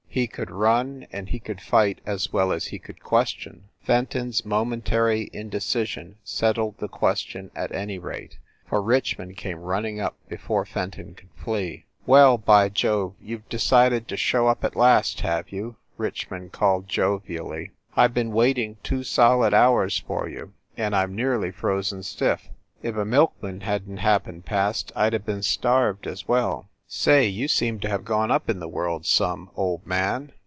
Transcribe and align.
He 0.13 0.27
could 0.27 0.51
run 0.51 1.07
and 1.13 1.29
he 1.29 1.39
could 1.39 1.61
fight 1.61 2.01
as 2.05 2.33
well 2.33 2.51
as 2.51 2.65
he 2.65 2.79
could 2.79 3.01
question. 3.01 3.69
Fen 3.81 4.07
ton 4.07 4.27
s 4.27 4.43
momentary 4.43 5.29
indecision 5.31 6.17
settled 6.21 6.77
the 6.79 6.89
question, 6.89 7.49
at 7.55 7.71
any 7.73 7.97
rate, 7.97 8.37
for 8.67 8.81
Richmond 8.81 9.37
came 9.37 9.59
running 9.61 10.01
up 10.01 10.17
before 10.27 10.65
Fenton 10.65 11.13
could 11.15 11.29
flee. 11.37 11.85
"Well, 12.05 12.37
by 12.37 12.67
Jove, 12.67 13.15
you 13.21 13.37
ve 13.37 13.43
decided 13.47 14.09
to 14.09 14.17
show 14.17 14.47
up 14.49 14.65
at 14.65 14.75
last, 14.75 15.21
have 15.21 15.49
you?" 15.49 15.77
Richmond 15.95 16.51
called 16.51 16.89
jovially. 16.89 17.71
"I 17.95 18.05
ve 18.07 18.13
been 18.13 18.31
waiting 18.33 18.75
two 18.83 19.05
solid 19.05 19.53
hours 19.53 19.97
for 19.97 20.27
you, 20.27 20.51
and 20.75 20.93
I 20.93 21.03
m 21.03 21.15
nearly 21.15 21.51
frozen 21.51 22.03
stiff. 22.03 22.49
If 22.83 22.97
a 22.97 23.05
milkman 23.05 23.61
hadn 23.61 23.95
t 23.95 24.01
happened 24.01 24.43
past 24.43 24.91
I 24.93 25.09
d 25.09 25.15
have 25.15 25.25
been 25.25 25.41
starved 25.41 26.05
as 26.05 26.27
well. 26.27 26.67
Say, 26.93 27.25
you 27.27 27.47
seem 27.47 27.79
to 27.79 27.87
have 27.89 28.03
gone 28.03 28.31
up 28.31 28.49
in 28.49 28.59
the 28.59 28.67
world 28.67 29.05
some, 29.05 29.49
old 29.55 29.87
man 29.87 30.33